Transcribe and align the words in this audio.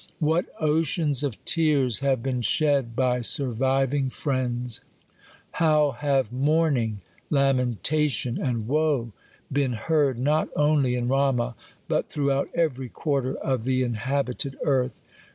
What 0.17 0.47
oceans 0.59 1.21
of 1.21 1.45
tears 1.45 1.99
have 1.99 2.23
been 2.23 2.41
shed 2.41 2.95
by 2.95 3.21
surviving 3.21 4.09
friendg 4.09 4.79
I 4.81 5.57
How 5.59 5.91
have 5.91 6.31
mourning, 6.33 7.01
lamentation, 7.29 8.41
and 8.41 8.67
woe 8.67 9.11
been 9.51 9.73
heard 9.73 10.17
not 10.17 10.49
only 10.55 10.95
in 10.95 11.07
Rama, 11.07 11.53
but 11.87 12.09
throughout 12.09 12.49
every 12.55 12.89
quar 12.89 13.21
ter 13.21 13.33
of 13.43 13.63
the 13.63 13.83
inhabited 13.83 14.57
earth 14.63 14.99